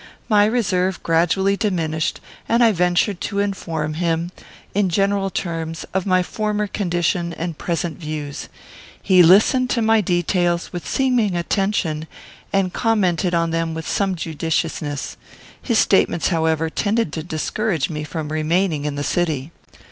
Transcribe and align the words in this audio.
My 0.27 0.45
reserve 0.45 1.03
gradually 1.03 1.55
diminished, 1.55 2.19
and 2.49 2.63
I 2.63 2.71
ventured 2.71 3.21
to 3.21 3.37
inform 3.37 3.93
him, 3.93 4.31
in 4.73 4.89
general 4.89 5.29
terms, 5.29 5.85
of 5.93 6.07
my 6.07 6.23
former 6.23 6.65
condition 6.65 7.33
and 7.33 7.55
present 7.59 7.99
views. 7.99 8.49
He 9.03 9.21
listened 9.21 9.69
to 9.69 9.81
my 9.83 10.01
details 10.01 10.73
with 10.73 10.87
seeming 10.87 11.35
attention, 11.35 12.07
and 12.51 12.73
commented 12.73 13.35
on 13.35 13.51
them 13.51 13.75
with 13.75 13.87
some 13.87 14.15
judiciousness. 14.15 15.17
His 15.61 15.77
statements, 15.77 16.29
however, 16.29 16.71
tended 16.71 17.13
to 17.13 17.21
discourage 17.21 17.87
me 17.91 18.03
from 18.03 18.31
remaining 18.31 18.85
in 18.85 18.95
the 18.95 19.03
city. 19.03 19.51